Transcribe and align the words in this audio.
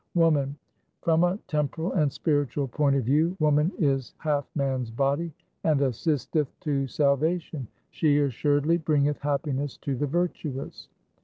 1 0.13 0.23
Woman:— 0.25 0.57
From 1.03 1.23
a 1.23 1.37
temporal 1.47 1.91
and 1.91 2.11
spiritual 2.11 2.67
point 2.67 2.95
of 2.95 3.05
view 3.05 3.37
woman 3.39 3.71
is 3.77 4.15
half 4.17 4.47
man's 4.55 4.89
body 4.89 5.31
and 5.63 5.79
assisteth 5.79 6.47
to 6.61 6.87
salvation. 6.87 7.67
She 7.91 8.17
assuredly 8.17 8.77
bringeth 8.79 9.19
happiness 9.19 9.77
to 9.77 9.95
the 9.95 10.07
virtuous. 10.07 10.89